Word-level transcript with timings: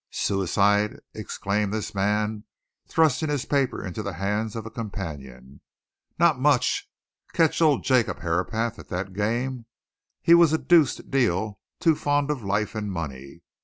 "Suicide?" 0.09 0.99
exclaimed 1.13 1.71
this 1.71 1.93
man, 1.93 2.43
thrusting 2.87 3.29
his 3.29 3.45
paper 3.45 3.85
into 3.85 4.01
the 4.01 4.13
hands 4.13 4.55
of 4.55 4.65
a 4.65 4.71
companion. 4.71 5.61
"Not 6.17 6.39
much! 6.39 6.89
Catch 7.33 7.61
old 7.61 7.83
Jacob 7.83 8.17
Herapath 8.21 8.79
at 8.79 8.89
that 8.89 9.13
game 9.13 9.67
he 10.19 10.33
was 10.33 10.53
a 10.53 10.57
deuced 10.57 11.11
deal 11.11 11.59
too 11.79 11.93
fond 11.95 12.31
of 12.31 12.43
life 12.43 12.73
and 12.73 12.91
money! 12.91 13.43